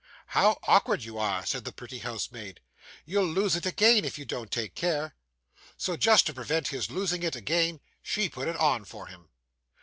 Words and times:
'How 0.29 0.57
awkward 0.63 1.03
you 1.03 1.19
are,' 1.19 1.45
said 1.45 1.63
the 1.63 1.71
pretty 1.71 1.99
housemaid. 1.99 2.59
'You'll 3.05 3.27
lose 3.27 3.55
it 3.55 3.67
again, 3.67 4.03
if 4.03 4.17
you 4.17 4.25
don't 4.25 4.49
take 4.49 4.73
care.' 4.73 5.15
So 5.77 5.95
just 5.95 6.25
to 6.25 6.33
prevent 6.33 6.69
his 6.69 6.89
losing 6.89 7.21
it 7.21 7.35
again, 7.35 7.81
she 8.01 8.27
put 8.27 8.47
it 8.47 8.57
on 8.57 8.83
for 8.83 9.05
him. 9.05 9.29